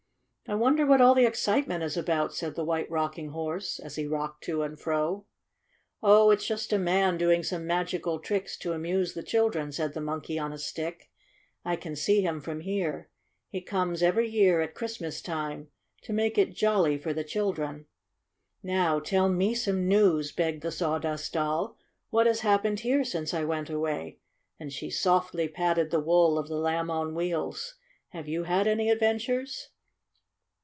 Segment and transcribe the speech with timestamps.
[0.47, 4.05] "I wonder what all the excitement is about," said the White Rocking Horse, as he
[4.05, 5.25] rocked to and fro.
[6.03, 9.93] "Oh, it's just a man doing some magi cal tricks to amuse the children," said
[9.93, 11.09] the Monkey on a Stick.
[11.63, 13.07] "I can see him from here.
[13.47, 15.69] He comes every year at Christmas time
[16.01, 17.85] to make it jolly for the children."
[18.61, 21.77] "Now tell me some news!" begged the* Sawdust Doll.
[22.09, 24.19] "What has happened here since I went away?"
[24.59, 27.75] and she softly patted the wool of the Lamb on Wheels.
[28.09, 29.69] "Have you had any adventures